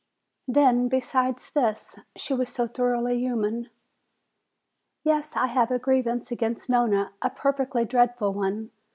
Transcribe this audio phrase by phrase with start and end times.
[0.47, 3.69] Then beside this, she was so thoroughly human.
[5.03, 8.71] "Yes, I have a grievance against Nona, a perfectly dreadful one.